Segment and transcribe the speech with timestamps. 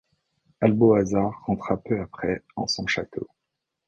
[0.61, 3.27] Alboazar rentra peu après en son château.